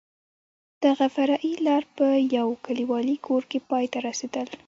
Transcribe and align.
دغه 0.85 1.05
فرعي 1.15 1.53
لار 1.67 1.83
په 1.97 2.07
یو 2.37 2.47
کلیوالي 2.65 3.17
کور 3.25 3.43
کې 3.49 3.59
پای 3.69 3.85
ته 3.93 3.99
رسېدل. 4.07 4.47